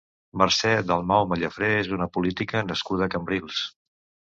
[0.41, 3.67] Mercè Dalmau Mallafré és una política nascuda a Cambrils.